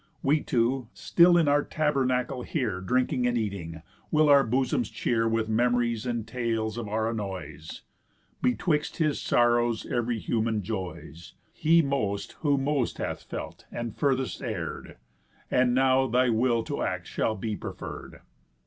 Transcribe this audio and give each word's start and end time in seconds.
We 0.23 0.41
two, 0.41 0.87
still 0.95 1.37
in 1.37 1.47
our 1.47 1.63
tabernacle 1.63 2.41
here 2.41 2.81
Drinking 2.81 3.27
and 3.27 3.37
eating, 3.37 3.83
will 4.09 4.29
our 4.29 4.43
bosoms 4.43 4.89
cheer 4.89 5.27
With 5.27 5.47
memories 5.47 6.07
and 6.07 6.27
tales 6.27 6.75
of 6.75 6.87
our 6.87 7.07
annoys. 7.11 7.83
Betwixt 8.41 8.97
his 8.97 9.21
sorrows 9.21 9.85
ev'ry 9.85 10.17
human 10.17 10.63
joys, 10.63 11.35
He 11.53 11.83
most, 11.83 12.31
who 12.39 12.57
most 12.57 12.97
hath 12.97 13.21
felt 13.21 13.67
and 13.71 13.95
furthest 13.95 14.41
err'd. 14.41 14.97
And 15.51 15.75
now 15.75 16.07
thy 16.07 16.29
will 16.31 16.63
to 16.63 16.81
act 16.81 17.05
shall 17.05 17.35
be 17.35 17.55
preferr'd. 17.55 18.21